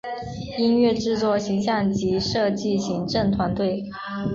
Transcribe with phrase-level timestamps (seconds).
[0.57, 3.83] 音乐制作形像及设计行政团队